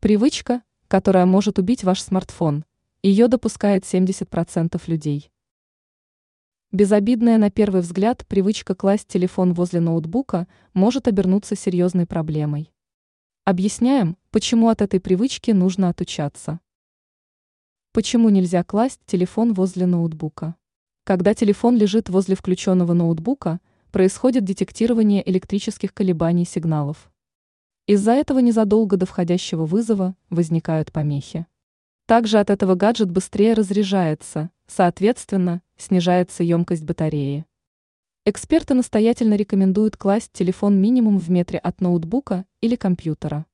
[0.00, 2.64] Привычка, которая может убить ваш смартфон.
[3.02, 5.32] Ее допускает 70% людей.
[6.70, 12.72] Безобидная на первый взгляд привычка класть телефон возле ноутбука может обернуться серьезной проблемой.
[13.44, 16.60] Объясняем, почему от этой привычки нужно отучаться.
[17.92, 20.54] Почему нельзя класть телефон возле ноутбука?
[21.02, 23.58] Когда телефон лежит возле включенного ноутбука,
[23.90, 27.10] происходит детектирование электрических колебаний сигналов.
[27.88, 31.46] Из-за этого незадолго до входящего вызова возникают помехи.
[32.04, 37.46] Также от этого гаджет быстрее разряжается, соответственно, снижается емкость батареи.
[38.26, 43.46] Эксперты настоятельно рекомендуют класть телефон минимум в метре от ноутбука или компьютера.